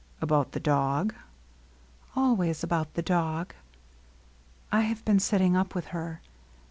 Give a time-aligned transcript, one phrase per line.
[0.19, 1.13] "About the dog?""
[2.15, 3.53] Always about the dog.
[4.71, 6.21] I have been sitting up with her.